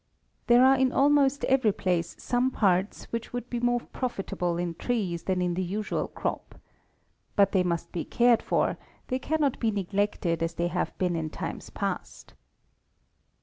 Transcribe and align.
There 0.47 0.65
are 0.65 0.75
in 0.75 0.91
almost 0.91 1.43
every 1.43 1.71
place 1.71 2.15
some 2.17 2.49
parts 2.49 3.03
which 3.11 3.33
would 3.33 3.51
be 3.51 3.59
more 3.59 3.81
profitable 3.81 4.57
in 4.57 4.73
trees 4.73 5.25
than 5.25 5.43
in 5.43 5.53
the 5.53 5.61
usual 5.61 6.07
crop. 6.07 6.55
But 7.35 7.51
they 7.51 7.61
must 7.61 7.91
be 7.91 8.03
cared 8.03 8.41
for, 8.41 8.79
they 9.09 9.19
can 9.19 9.39
not 9.39 9.59
be 9.59 9.69
neglected 9.69 10.41
as 10.41 10.55
they 10.55 10.69
have 10.69 10.97
been 10.97 11.15
in 11.15 11.29
times 11.29 11.69
past. 11.69 12.33